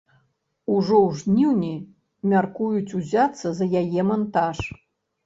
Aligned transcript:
Ужо 0.75 0.93
ў 1.07 1.09
жніўні 1.19 1.73
мяркуюць 2.31 2.95
узяцца 3.01 3.47
за 3.61 3.65
яе 3.83 4.01
мантаж. 4.09 4.57